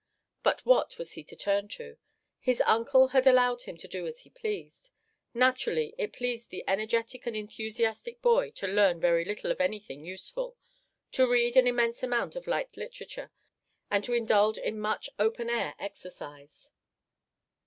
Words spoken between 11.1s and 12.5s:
to read an immense amount of